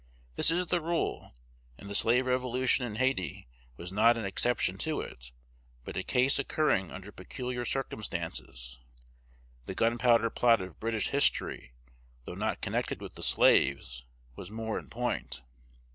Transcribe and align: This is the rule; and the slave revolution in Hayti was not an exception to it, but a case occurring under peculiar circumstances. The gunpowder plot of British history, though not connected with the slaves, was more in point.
This 0.33 0.49
is 0.49 0.65
the 0.65 0.81
rule; 0.81 1.35
and 1.77 1.87
the 1.87 1.93
slave 1.93 2.25
revolution 2.25 2.87
in 2.87 2.95
Hayti 2.95 3.47
was 3.77 3.93
not 3.93 4.17
an 4.17 4.25
exception 4.25 4.79
to 4.79 4.99
it, 4.99 5.31
but 5.83 5.95
a 5.95 6.01
case 6.01 6.39
occurring 6.39 6.89
under 6.89 7.11
peculiar 7.11 7.63
circumstances. 7.65 8.79
The 9.67 9.75
gunpowder 9.75 10.31
plot 10.31 10.59
of 10.59 10.79
British 10.79 11.09
history, 11.09 11.73
though 12.25 12.33
not 12.33 12.61
connected 12.61 12.99
with 12.99 13.13
the 13.13 13.21
slaves, 13.21 14.03
was 14.35 14.49
more 14.49 14.79
in 14.79 14.89
point. 14.89 15.43